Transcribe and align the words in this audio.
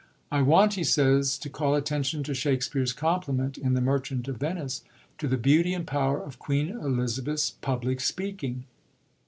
"I 0.31 0.41
want," 0.41 0.73
he 0.73 0.83
says, 0.83 1.37
"to 1.37 1.47
call 1.47 1.75
attention 1.75 2.23
to 2.23 2.33
Shakspere's 2.33 2.91
compliment 2.91 3.55
in 3.59 3.75
The 3.75 3.81
MercharU 3.81 4.27
of 4.29 4.37
Venice 4.37 4.81
to 5.19 5.27
the 5.27 5.37
beauty 5.37 5.75
and 5.75 5.85
power 5.85 6.19
of 6.19 6.39
Queen 6.39 6.69
Elizabeth's 6.71 7.51
public 7.51 7.99
speaking. 7.99 8.65